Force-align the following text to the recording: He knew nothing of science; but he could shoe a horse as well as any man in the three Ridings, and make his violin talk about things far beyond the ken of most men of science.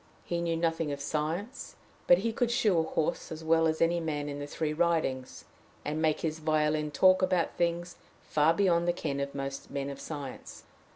He 0.25 0.41
knew 0.41 0.57
nothing 0.57 0.91
of 0.91 0.99
science; 0.99 1.75
but 2.07 2.17
he 2.17 2.33
could 2.33 2.49
shoe 2.49 2.79
a 2.79 2.81
horse 2.81 3.31
as 3.31 3.43
well 3.43 3.67
as 3.67 3.79
any 3.83 3.99
man 3.99 4.27
in 4.29 4.39
the 4.39 4.47
three 4.47 4.73
Ridings, 4.73 5.45
and 5.85 6.01
make 6.01 6.21
his 6.21 6.39
violin 6.39 6.89
talk 6.89 7.21
about 7.21 7.55
things 7.55 7.97
far 8.23 8.51
beyond 8.51 8.87
the 8.87 8.93
ken 8.93 9.19
of 9.19 9.35
most 9.35 9.69
men 9.69 9.91
of 9.91 10.01
science. 10.01 10.63